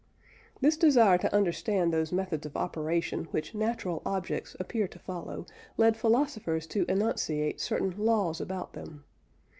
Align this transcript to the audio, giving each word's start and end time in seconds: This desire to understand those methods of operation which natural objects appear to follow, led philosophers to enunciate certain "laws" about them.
This 0.61 0.77
desire 0.77 1.19
to 1.19 1.31
understand 1.31 1.93
those 1.93 2.11
methods 2.11 2.47
of 2.47 2.57
operation 2.57 3.25
which 3.25 3.53
natural 3.53 4.01
objects 4.03 4.55
appear 4.59 4.87
to 4.87 4.97
follow, 4.97 5.45
led 5.77 5.95
philosophers 5.95 6.65
to 6.73 6.85
enunciate 6.89 7.61
certain 7.61 7.93
"laws" 7.95 8.41
about 8.41 8.73
them. 8.73 9.03